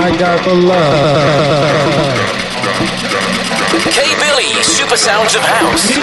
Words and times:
I 0.00 0.16
got 0.18 0.42
the 0.44 0.54
love. 0.54 1.88
K 3.92 4.14
Billy, 4.18 4.62
Super 4.62 4.96
Sounds 4.96 5.34
of 5.34 5.42
House. 5.42 5.98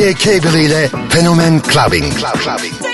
DJ 0.00 0.14
Cable 0.14 0.62
ile 0.62 0.90
Fenomen 1.10 1.60
Clubbing. 1.60 2.14
Club, 2.14 2.38
clubbing. 2.38 2.89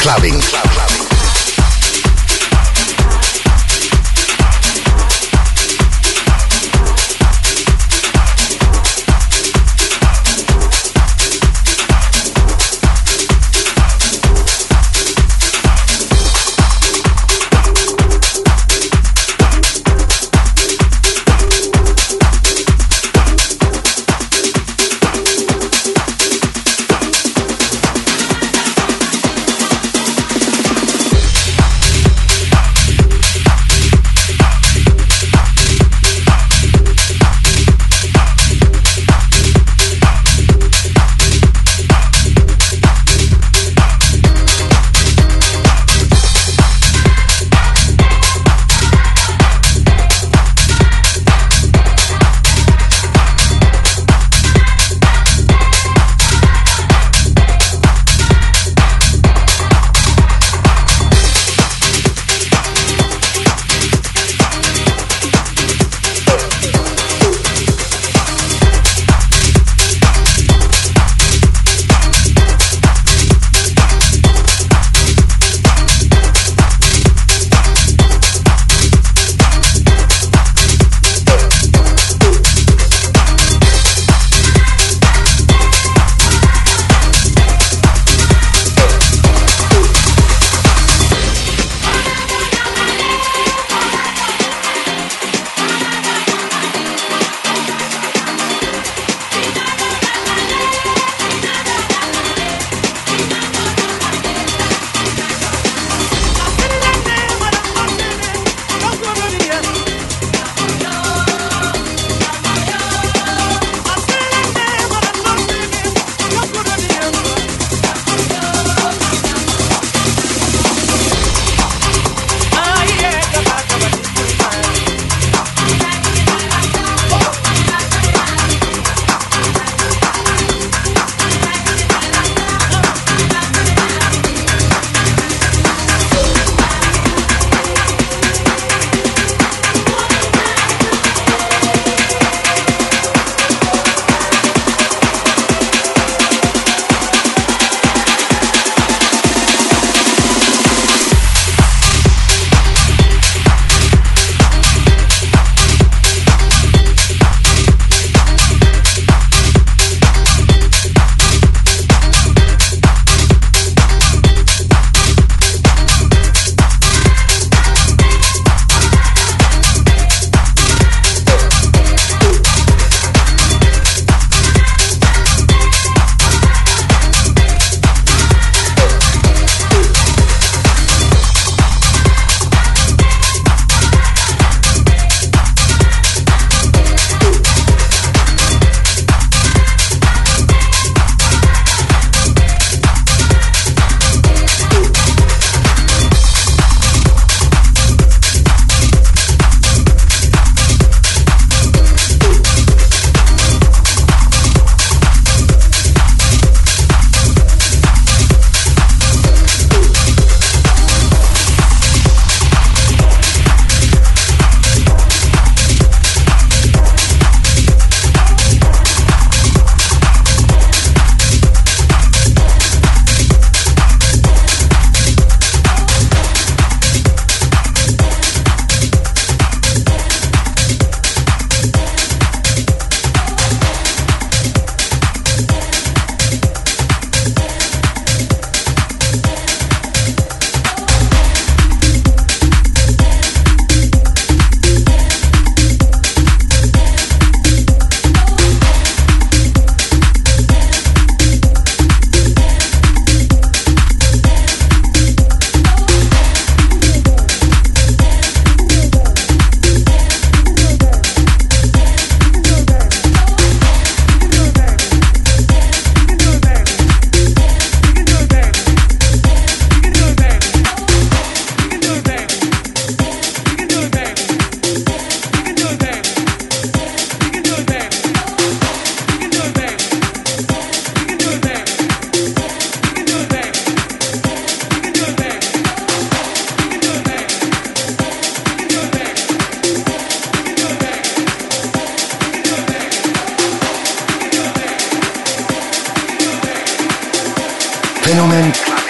Fenomen 0.00 0.40
Clubbing. 0.40 0.69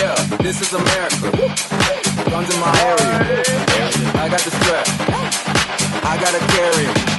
Yeah, 0.00 0.14
this 0.38 0.60
is 0.60 0.72
America. 0.72 1.30
Guns 2.30 2.54
in 2.54 2.60
my 2.60 2.72
area. 2.82 3.42
I 4.16 4.28
got 4.28 4.40
the 4.40 4.50
strap. 4.50 4.86
I 6.04 6.18
gotta 6.20 6.38
carry 6.54 6.84
it. 6.86 7.13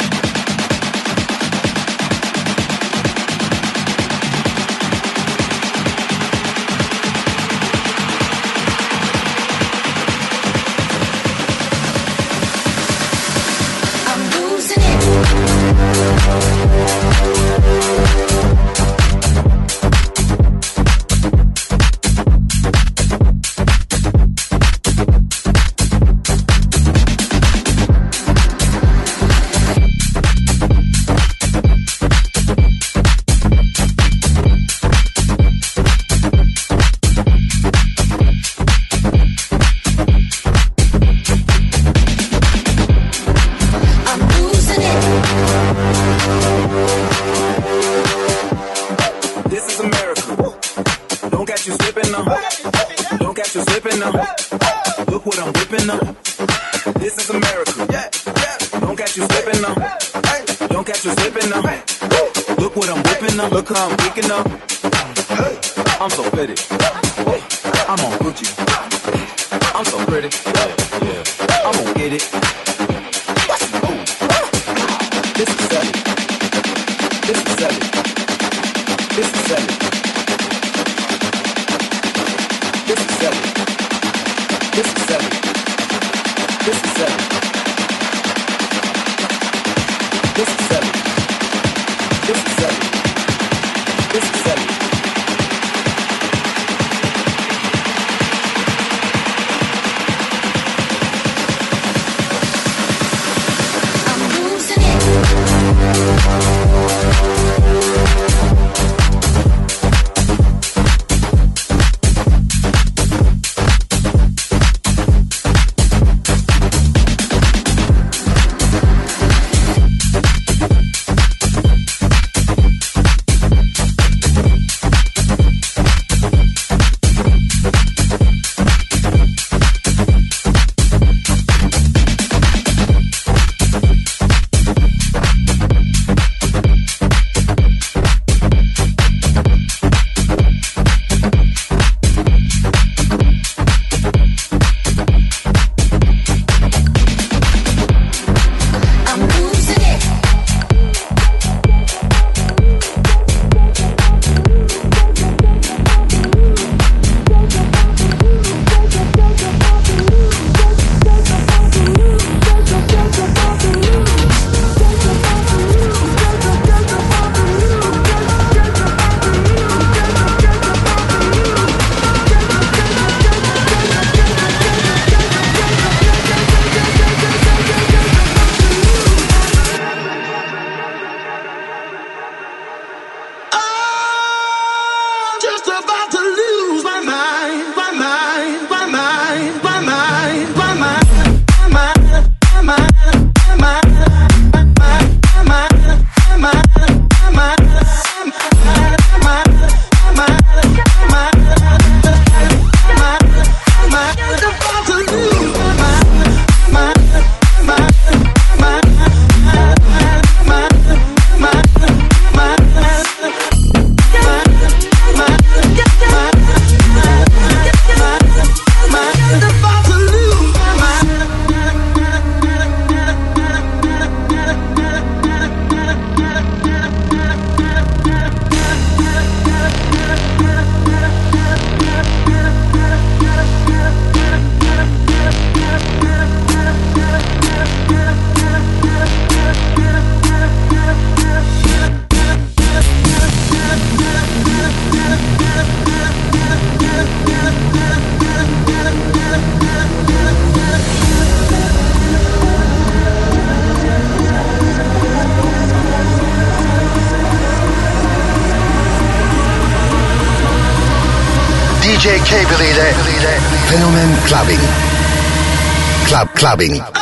clubbing. 266.46 266.95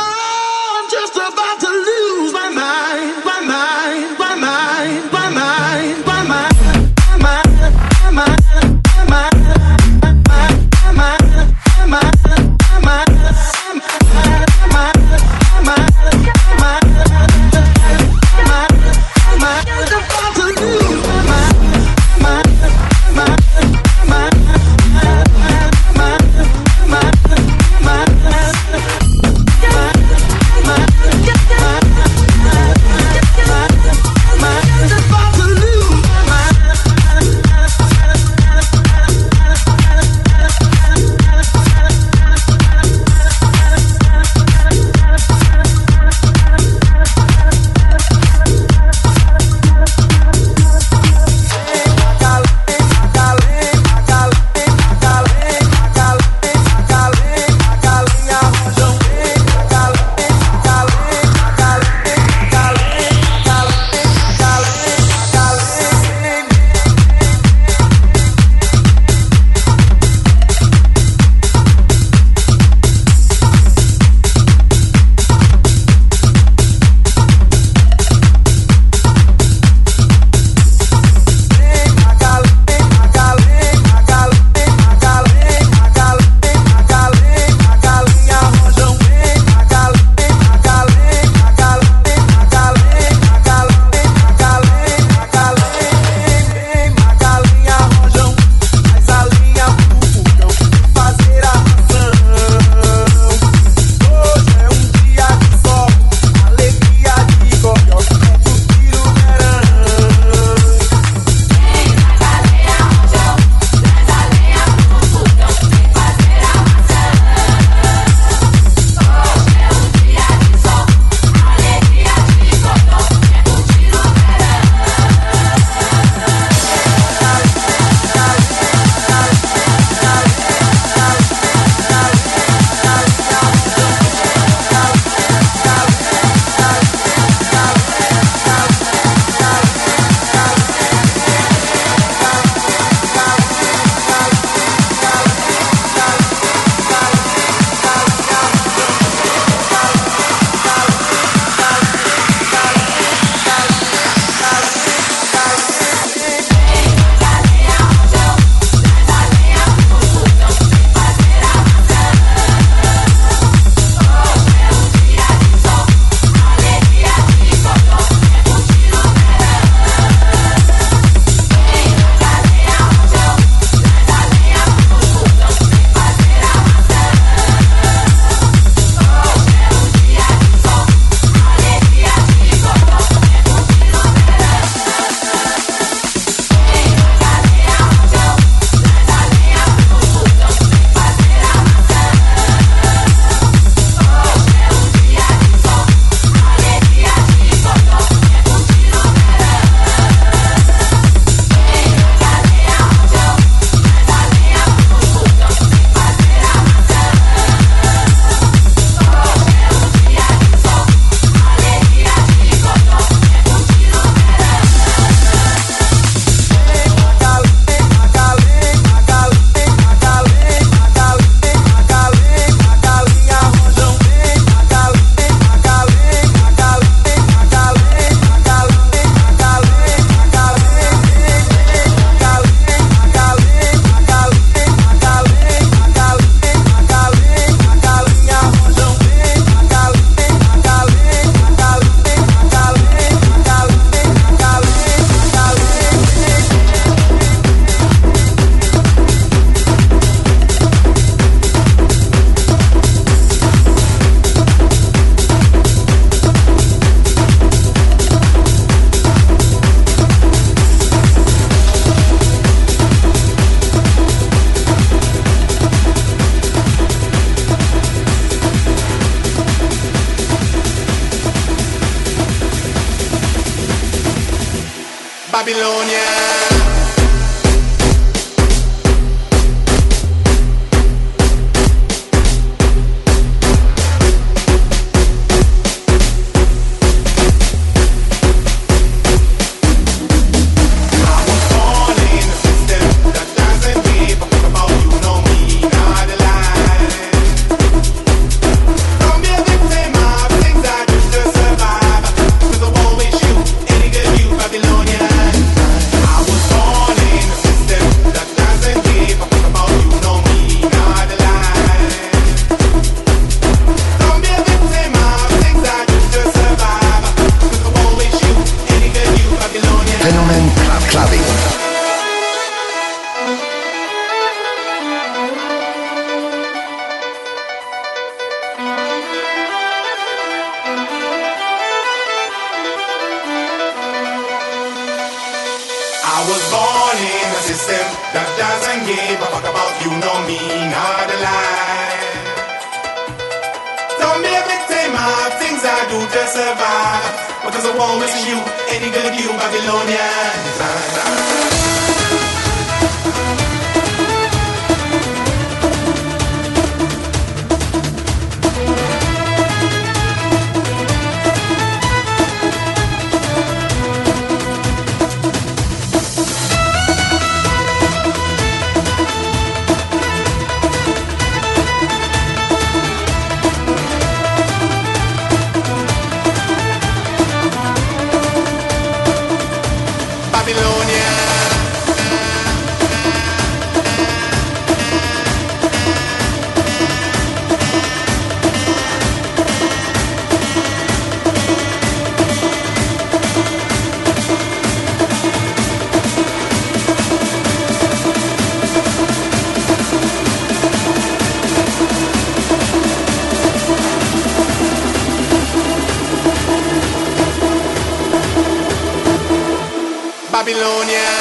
Babylonia. 410.54 411.13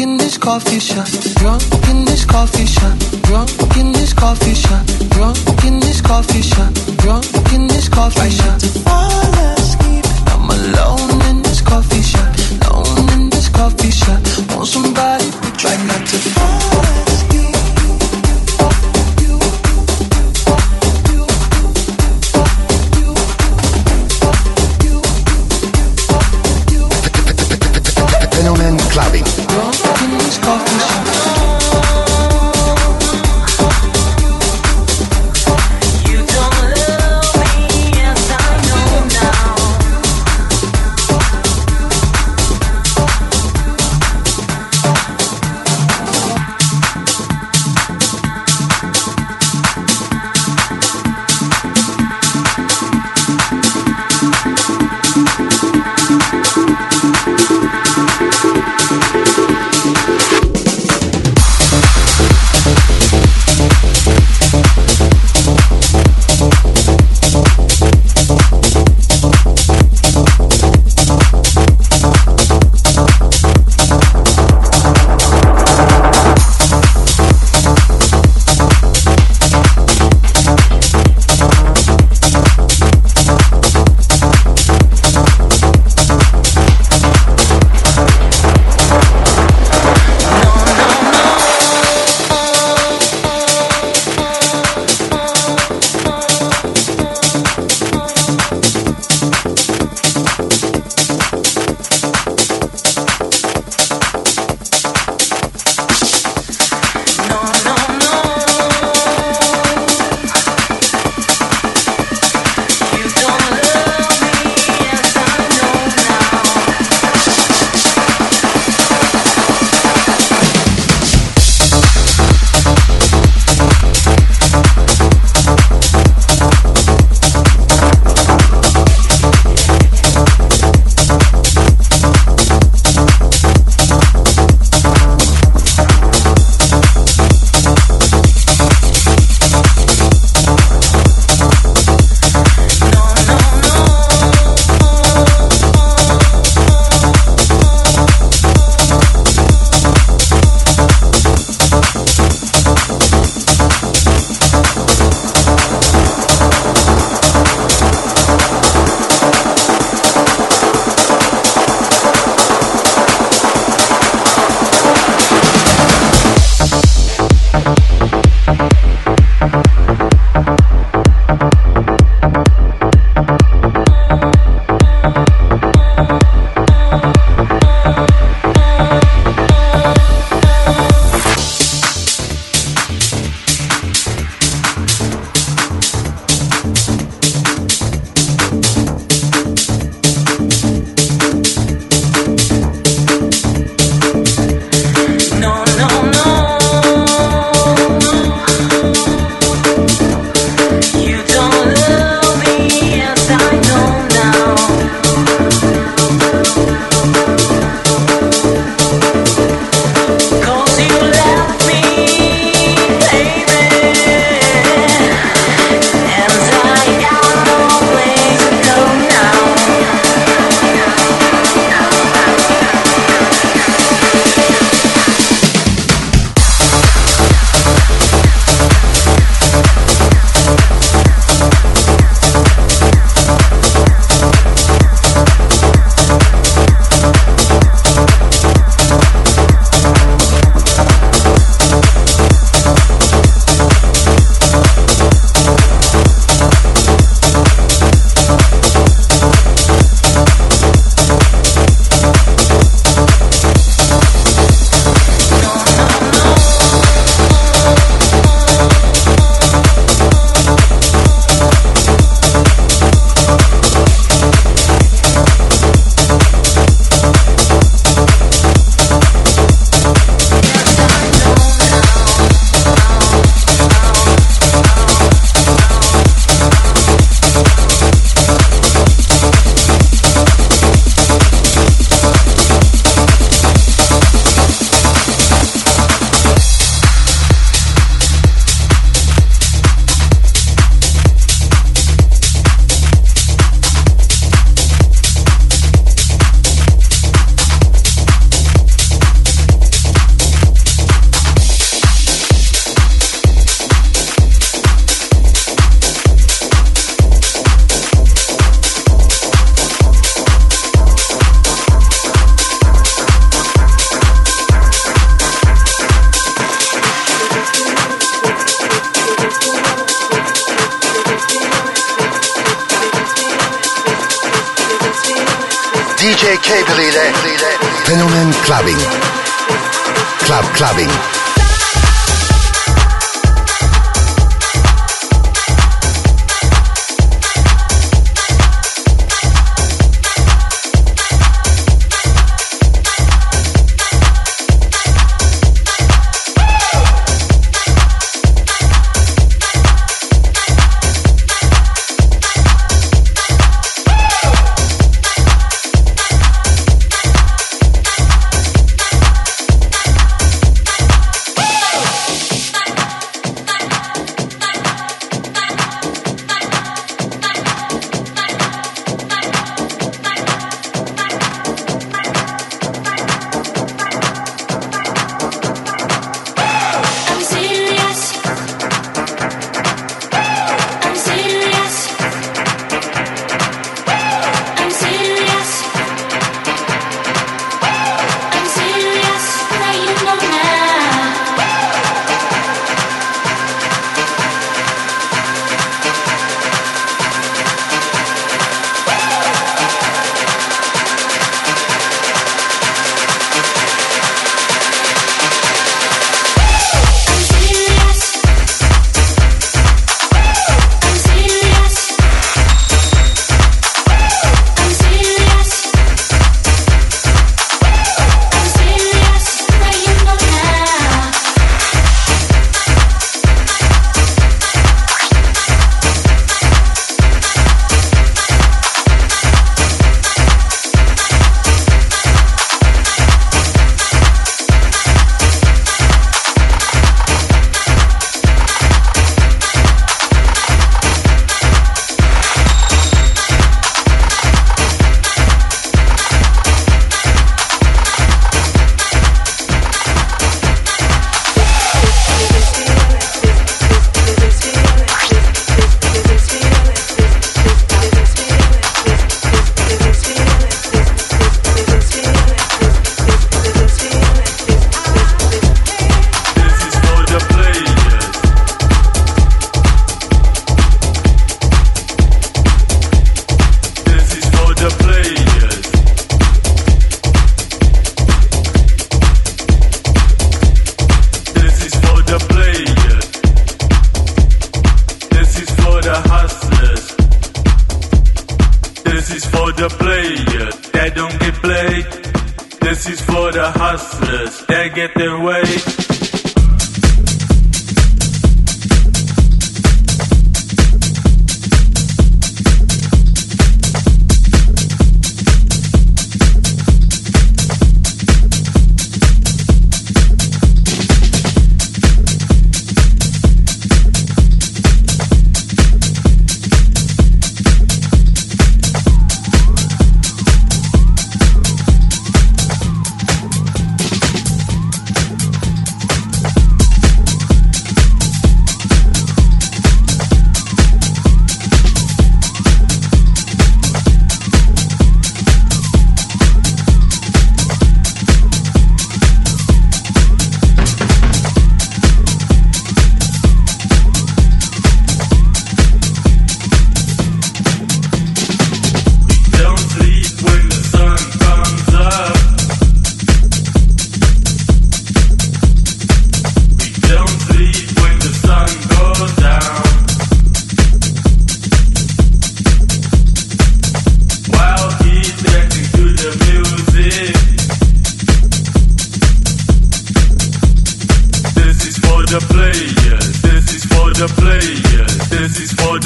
in 0.00 0.16
this 0.16 0.36
coffee 0.38 0.78
shop, 0.80 1.06
drunk 1.36 1.62
in 1.88 2.04
this 2.04 2.24
coffee 2.24 2.66
shop, 2.66 2.98
drunk 3.22 3.50
in 3.76 3.92
this 3.92 4.12
coffee 4.12 4.54
shop, 4.54 4.84
drunk 5.10 5.36
in 5.64 5.80
this 5.80 6.00
coffee 6.00 6.42
shop, 6.42 6.72
drunk 6.98 7.24
in 7.52 7.66
this 7.66 7.88
coffee 7.88 8.30
shop. 8.30 8.58
I'm 10.32 10.48
alone 10.48 11.20
in 11.30 11.42
this 11.42 11.60
coffee 11.60 12.02
shop, 12.02 12.34
alone 12.70 13.08
in 13.12 13.30
this 13.30 13.48
coffee 13.48 13.90
shop. 13.90 14.20
Want 14.56 14.66
somebody 14.66 15.24
to 15.24 15.50
try 15.56 15.76
not 15.86 16.06
to 16.06 16.18
fall 16.34 16.82
asleep. 17.06 17.56
Fenomen 28.32 28.78
Clubbing. 28.90 29.49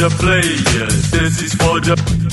The 0.09 0.17
players. 0.17 1.11
This 1.11 1.41
is 1.41 1.55
for 1.55 1.81
the. 1.81 2.24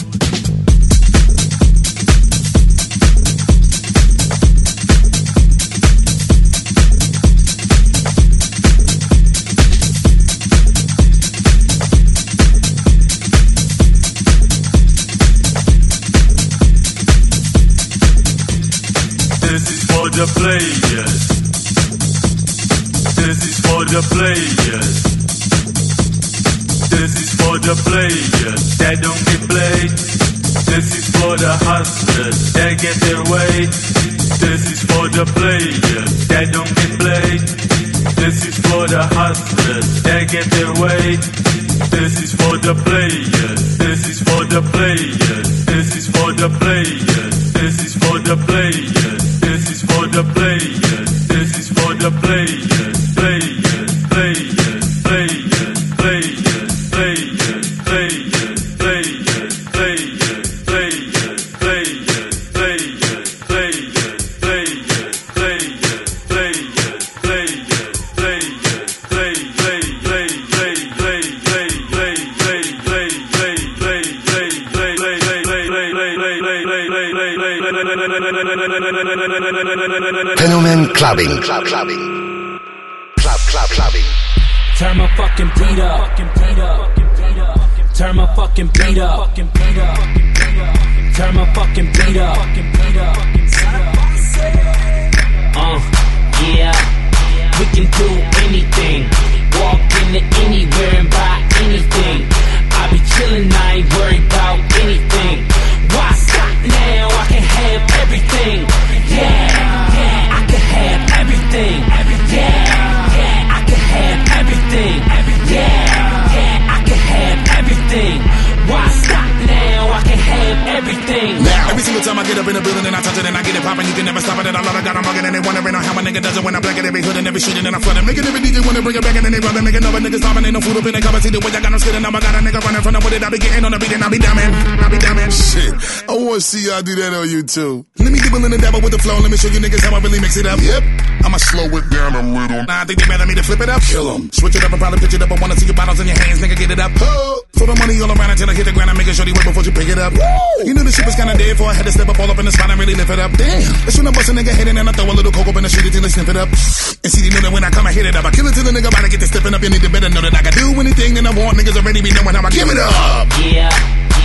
Wanna 136.42 136.58
see 136.58 136.66
y'all 136.66 136.82
do 136.82 136.98
that 136.98 137.14
on 137.14 137.30
YouTube. 137.30 137.86
Let 138.02 138.10
me 138.10 138.18
get 138.18 138.34
willing 138.34 138.50
to 138.50 138.58
dabble 138.58 138.82
with 138.82 138.90
the 138.90 138.98
flow. 138.98 139.14
Let 139.22 139.30
me 139.30 139.38
show 139.38 139.54
you 139.54 139.62
niggas 139.62 139.86
how 139.86 139.94
I 139.94 140.02
really 140.02 140.18
mix 140.18 140.42
it 140.42 140.50
up. 140.50 140.58
Yep, 140.58 140.82
I'ma 141.22 141.38
slow 141.38 141.70
it 141.70 141.86
down 141.94 142.18
a 142.18 142.24
little. 142.26 142.66
Nah, 142.66 142.82
I 142.82 142.86
think 142.90 142.98
they 142.98 143.06
better 143.06 143.30
me 143.30 143.38
to 143.38 143.46
flip 143.46 143.62
it 143.62 143.70
up. 143.70 143.78
Kill 143.86 144.10
'em. 144.10 144.26
Switch 144.34 144.58
it 144.58 144.66
up 144.66 144.74
and 144.74 144.82
probably 144.82 144.98
pitch 145.06 145.14
it 145.14 145.22
up. 145.22 145.30
I 145.30 145.38
wanna 145.38 145.54
see 145.54 145.70
your 145.70 145.78
bottles 145.78 146.02
in 146.02 146.10
your 146.10 146.18
hands, 146.18 146.42
nigga. 146.42 146.58
Get 146.58 146.74
it 146.74 146.82
up. 146.82 146.90
Oh. 146.98 147.46
Throw 147.54 147.70
the 147.70 147.78
money 147.78 147.94
all 148.02 148.10
around 148.10 148.34
until 148.34 148.50
I 148.50 148.58
hit 148.58 148.66
the 148.66 148.74
ground. 148.74 148.90
I'm 148.90 148.98
making 148.98 149.14
sure 149.14 149.22
you 149.30 149.38
wait 149.38 149.46
before 149.46 149.62
you 149.62 149.70
pick 149.70 149.86
it 149.86 150.02
up. 150.02 150.18
Woo. 150.18 150.66
You 150.66 150.74
knew 150.74 150.82
the 150.82 150.90
shit 150.90 151.06
was 151.06 151.14
kinda 151.14 151.38
dead 151.38 151.54
for 151.62 151.70
I 151.70 151.78
had 151.78 151.86
to 151.86 151.94
step 151.94 152.10
up 152.10 152.18
all 152.18 152.32
up 152.34 152.40
in 152.42 152.46
the 152.50 152.52
spot 152.58 152.74
and 152.74 152.80
really 152.82 152.98
lift 152.98 153.12
it 153.14 153.22
up. 153.22 153.32
Damn. 153.38 153.62
That's 153.86 153.98
when 154.02 154.10
I 154.10 154.12
bust 154.18 154.30
a 154.30 154.34
nigga 154.34 154.50
head 154.50 154.66
in 154.66 154.82
and 154.82 154.90
I 154.90 154.94
throw 154.98 155.06
a 155.06 155.14
little 155.14 155.32
coke 155.32 155.46
up 155.46 155.58
in 155.62 155.62
the 155.62 155.70
street 155.70 155.94
until 155.94 156.02
they 156.02 156.10
sniff 156.10 156.26
it 156.26 156.38
up. 156.42 156.50
And 156.50 157.12
see, 157.14 157.22
they 157.22 157.30
know 157.38 157.42
that 157.46 157.54
when 157.54 157.64
I 157.64 157.70
come, 157.70 157.86
I 157.86 157.94
hit 157.94 158.10
it 158.10 158.18
up. 158.18 158.26
I 158.26 158.32
kill 158.34 158.50
it 158.50 158.58
till 158.58 158.66
the 158.66 158.74
nigga 158.74 158.90
about 158.90 159.06
to 159.06 159.10
get 159.14 159.22
to 159.22 159.30
stepping 159.30 159.54
up. 159.54 159.62
You 159.62 159.70
need 159.70 159.86
to 159.86 159.94
better 159.94 160.10
know 160.10 160.26
that 160.26 160.34
I 160.34 160.42
can 160.42 160.58
do 160.58 160.74
anything 160.82 161.14
that 161.22 161.26
I 161.30 161.34
want. 161.38 161.54
Niggas 161.62 161.78
already 161.78 162.02
be 162.02 162.10
knowing 162.18 162.34
how 162.34 162.42
I 162.42 162.50
give 162.50 162.66
it 162.66 162.82
up. 162.82 163.30
Yeah, 163.46 163.70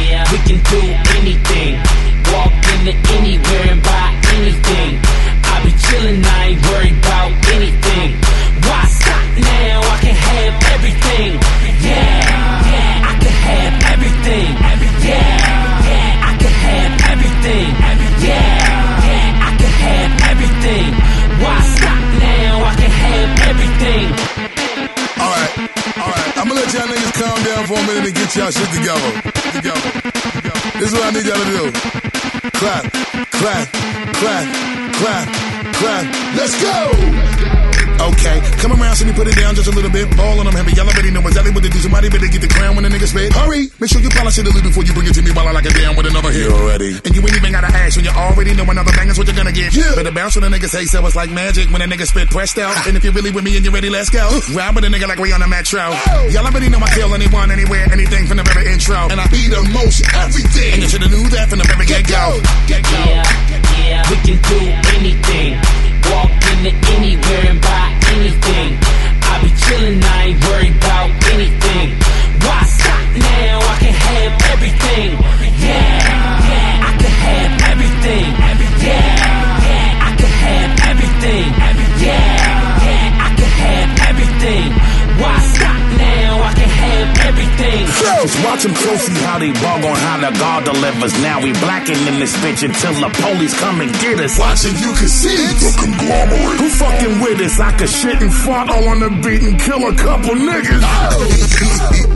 yeah, 0.05 0.25
we 0.33 0.39
can 0.49 0.61
do 0.71 0.81
anything. 1.19 1.81
Walk 2.33 2.53
into 2.75 2.93
anywhere 3.17 3.67
and 3.73 3.83
buy 3.83 4.09
anything. 4.37 5.01
I 5.45 5.55
be 5.65 5.73
chillin', 5.85 6.25
I 6.25 6.45
ain't 6.53 6.63
worried 6.69 6.99
about 6.99 7.33
anything. 7.55 8.09
Why 8.67 8.85
stop 8.87 9.27
now? 9.39 9.81
I 9.81 9.97
can 10.05 10.15
have 10.15 10.55
everything. 10.75 11.33
Yeah, 11.81 12.36
down 27.47 27.67
for 27.67 27.79
a 27.79 27.87
minute 27.87 28.11
and 28.11 28.15
get 28.15 28.35
y'all 28.35 28.51
shit 28.51 28.67
together. 28.75 29.11
Together. 29.55 29.91
together. 30.35 30.61
This 30.83 30.91
is 30.91 30.95
what 30.99 31.07
I 31.07 31.11
need 31.15 31.27
y'all 31.27 31.39
to 31.39 31.51
do. 31.55 31.65
Clap, 32.59 32.83
clap, 33.31 33.67
clap, 34.19 34.47
clap, 34.99 35.27
clap. 35.79 36.05
Let's 36.35 36.55
go! 36.61 37.27
Okay, 37.97 38.39
come 38.61 38.77
around, 38.77 38.95
see 38.97 39.07
me 39.07 39.15
put 39.15 39.27
it 39.27 39.37
down 39.41 39.55
just 39.55 39.69
a 39.69 39.75
little 39.75 39.91
bit. 39.91 40.05
Ball 40.17 40.39
on 40.39 40.45
them 40.45 40.55
heavy, 40.55 40.77
y'all 40.77 40.87
already 40.87 41.11
know 41.11 41.25
exactly 41.25 41.51
what 41.55 41.63
to 41.65 41.71
do. 41.71 41.79
Somebody 41.79 42.11
better 42.11 42.29
get 42.29 42.43
the 42.43 42.49
crown 42.49 42.77
when 42.77 42.85
the 42.85 42.91
nigga 42.91 43.09
spit. 43.09 43.33
Hurry, 43.33 43.73
make 43.81 43.91
sure 43.91 44.03
you 44.03 44.11
polish 44.11 44.37
it 44.39 44.47
a 44.47 44.53
little 44.53 44.69
before 44.69 44.85
you 44.85 44.93
bring 44.93 45.09
it 45.09 45.15
to 45.15 45.23
me 45.23 45.31
while 45.33 45.49
I 45.49 45.53
lock 45.53 45.65
it 45.65 45.73
down 45.73 45.97
with 45.97 46.07
another 46.07 46.29
hit. 46.29 46.45
You 46.45 46.53
already. 46.53 47.01
And 47.01 47.15
you 47.17 47.23
ain't 47.25 47.33
even 47.33 47.53
gotta 47.53 47.56
ask 47.56 47.56
when 47.56 47.56
you 48.07 48.13
already 48.15 48.55
know 48.55 48.63
another 48.71 48.93
bang 48.95 49.09
is 49.11 49.19
what 49.19 49.27
you're 49.27 49.35
gonna 49.37 49.51
get. 49.51 49.75
Yeah. 49.75 49.95
Better 49.99 50.13
bounce 50.15 50.39
when 50.39 50.47
the 50.47 50.53
niggas 50.55 50.71
say 50.71 50.85
so. 50.87 51.05
It's 51.07 51.17
like 51.19 51.31
magic 51.31 51.67
when 51.75 51.83
a 51.83 51.87
nigga 51.91 52.07
spit 52.07 52.31
pressed 52.31 52.59
out. 52.59 52.71
and 52.87 52.97
if 52.97 53.03
you're 53.03 53.13
really 53.13 53.33
with 53.35 53.43
me 53.43 53.57
and 53.57 53.65
you're 53.67 53.75
ready, 53.75 53.91
let's 53.91 54.11
go. 54.11 54.23
Ride 54.55 54.75
with 54.75 54.85
a 54.85 54.89
nigga 54.89 55.09
like 55.11 55.19
we 55.19 55.33
on 55.35 55.43
a 55.43 55.49
metro. 55.49 55.91
Y'all 56.31 56.47
already 56.47 56.69
know 56.71 56.79
I 56.79 56.89
kill 56.95 57.13
anyone, 57.15 57.51
anywhere, 57.51 57.91
anything 57.91 58.27
from 58.27 58.37
the 58.39 58.45
very 58.47 58.71
intro. 58.71 59.11
And 59.11 59.19
I 59.21 59.27
Be 59.27 59.49
the 59.51 59.63
most 59.75 60.07
everything. 60.15 60.75
and 60.79 60.83
you 60.83 60.89
should've 60.89 61.11
knew 61.11 61.27
that 61.35 61.51
from 61.51 61.59
the 61.59 61.67
very 61.67 61.85
get 61.87 62.07
go. 62.07 62.39
Get 62.71 62.83
go. 62.87 63.03
Yeah, 63.11 63.27
yeah, 63.83 64.11
we 64.11 64.17
can 64.23 64.39
do 64.39 64.59
anything. 64.95 65.59
Walk 66.15 66.31
into 66.55 66.71
anywhere 66.95 67.45
and 67.51 67.61
buy 67.61 67.91
anything. 68.15 68.79
I 69.27 69.43
be 69.43 69.51
chillin', 69.67 69.99
I 69.99 70.31
ain't 70.31 70.39
worried 70.47 70.77
about 70.79 71.11
anything. 71.35 71.99
Why 72.47 72.63
stop 72.71 73.03
now? 73.19 73.59
I 73.67 73.75
can 73.83 73.95
have 73.95 74.33
everything. 74.55 75.11
Yeah, 75.59 76.47
yeah, 76.47 76.87
I 76.87 76.91
can 77.03 77.11
have 77.27 77.56
everything. 78.07 78.87
Yeah, 78.87 79.67
yeah, 79.67 80.07
I 80.07 80.11
can 80.15 80.33
have 80.47 80.73
everything. 80.95 81.47
Yeah, 82.07 82.87
yeah, 82.87 83.27
I 83.27 83.29
can 83.35 83.51
have 83.51 83.91
everything. 84.11 84.69
Why 85.19 85.35
stop 85.43 85.81
now? 85.99 86.43
I 86.43 86.53
can 86.55 86.71
have 86.71 87.09
everything. 87.27 87.87
Just 87.87 88.45
watch 88.45 88.63
them 88.63 88.75
closely 88.75 89.15
how 89.27 89.39
they 89.39 89.51
bug 89.53 89.83
on 89.85 89.97
how 89.97 90.19
the 90.23 90.31
God 90.39 90.65
delivers. 90.65 91.15
Now 91.23 91.43
we 91.43 91.53
blacking 91.59 91.99
in 92.07 92.21
this 92.21 92.37
bitch 92.39 92.63
until 92.63 92.95
the 92.95 93.11
police 93.23 93.59
come 93.59 93.81
and 93.81 93.91
get 93.99 94.21
us. 94.21 94.39
Watching 94.39 94.77
you 94.77 94.93
can 94.95 95.09
see 95.09 95.35
the 95.35 95.71
conglomerate. 95.75 96.61
Who 96.61 96.69
fucking 96.69 97.21
with 97.21 97.41
us? 97.41 97.59
I 97.59 97.73
could 97.77 97.89
shit 97.91 98.21
and 98.23 98.33
fart 98.33 98.69
all 98.71 98.89
on 98.89 99.01
the 99.01 99.11
beat 99.23 99.43
and 99.43 99.59
kill 99.59 99.83
a 99.83 99.95
couple 99.97 100.35
niggas. 100.35 102.13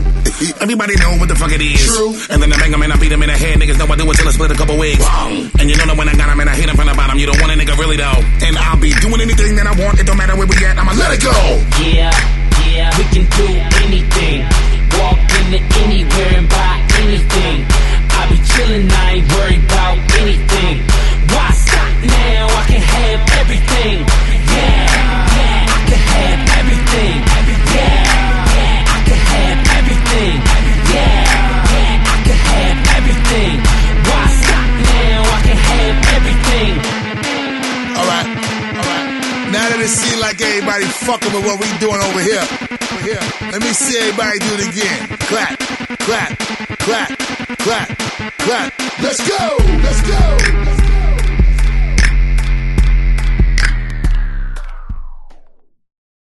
Everybody 0.61 0.95
know 0.97 1.17
what 1.17 1.29
the 1.29 1.35
fuck 1.35 1.51
it 1.51 1.61
is. 1.61 1.85
True. 1.85 2.13
And 2.29 2.41
then 2.41 2.53
I 2.53 2.57
bang 2.57 2.73
'em 2.73 2.81
and 2.81 2.93
I 2.93 2.97
beat 2.97 3.11
'em 3.11 3.21
in 3.23 3.29
the 3.29 3.37
head. 3.37 3.59
Niggas 3.59 3.77
know 3.77 3.87
I 3.89 3.95
do 3.95 4.09
it 4.09 4.15
till 4.17 4.27
I 4.27 4.31
split 4.31 4.51
a 4.51 4.55
couple 4.55 4.77
wigs. 4.77 5.05
And 5.59 5.69
you 5.69 5.75
know 5.77 5.85
that 5.85 5.97
when 5.97 6.09
I 6.09 6.13
got 6.13 6.29
'em 6.29 6.39
and 6.39 6.49
I 6.49 6.55
hit 6.55 6.69
'em 6.69 6.75
from 6.75 6.87
the 6.87 6.93
bottom, 6.93 7.17
you 7.17 7.25
don't 7.25 7.39
want 7.41 7.51
a 7.51 7.55
nigga 7.55 7.77
really 7.77 7.97
though. 7.97 8.21
And 8.45 8.57
I'll 8.57 8.77
be 8.77 8.93
doing 9.01 9.21
anything 9.21 9.55
that 9.57 9.67
I 9.67 9.73
want. 9.73 9.99
It 9.99 10.05
don't 10.05 10.17
matter 10.17 10.35
where 10.35 10.47
we 10.47 10.57
at. 10.65 10.77
I'ma 10.77 10.93
let 10.93 11.11
it 11.13 11.21
go. 11.21 11.33
Yeah, 11.81 12.11
yeah, 12.73 12.89
we 12.97 13.03
can 13.13 13.25
do 13.37 13.47
anything. 13.85 14.45
Walk 14.99 15.19
into 15.39 15.59
anywhere 15.83 16.33
and 16.37 16.47
buy 16.49 16.75
anything. 17.01 17.65
I 18.19 18.27
be 18.29 18.37
chillin', 18.51 18.91
I 18.91 19.11
ain't 19.15 19.27
worried 19.33 19.63
about 19.65 19.97
anything. 20.21 20.83
Why 21.33 21.49
stop 21.65 21.93
now? 22.03 22.47
I 22.61 22.63
can 22.69 22.81
have 22.81 23.21
everything. 23.41 23.97
Yeah, 24.53 24.85
yeah, 25.37 25.75
I 25.75 25.79
can 25.89 26.01
have 26.13 26.41
everything. 26.59 27.40
Like 40.31 40.41
everybody 40.41 40.85
fucking 40.85 41.33
with 41.33 41.45
what 41.45 41.59
we 41.59 41.67
doing 41.79 41.99
over 42.01 42.21
here. 42.21 42.39
Over 42.39 43.03
here. 43.03 43.19
Let 43.51 43.61
me 43.61 43.73
see 43.73 43.97
everybody 43.99 44.39
do 44.39 44.53
it 44.53 44.69
again. 44.69 45.17
Clap, 45.19 45.59
clap, 45.99 46.37
clap, 46.79 47.17
clap, 47.59 47.97
clap. 48.37 48.79
Let's 49.01 49.27
go! 49.27 49.57
Let's 49.59 50.01
go! 50.07 50.80